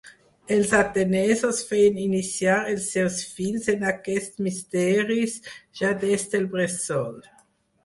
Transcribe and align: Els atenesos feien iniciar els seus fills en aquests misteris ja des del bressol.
Els 0.53 0.69
atenesos 0.77 1.59
feien 1.71 1.99
iniciar 2.03 2.55
els 2.71 2.87
seus 2.97 3.19
fills 3.35 3.69
en 3.75 3.87
aquests 3.91 4.43
misteris 4.49 5.39
ja 5.83 5.95
des 6.07 6.29
del 6.35 6.51
bressol. 6.57 7.17